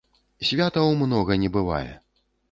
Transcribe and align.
Святаў 0.51 0.87
многа 1.01 1.37
не 1.43 1.51
бывае! 1.57 1.91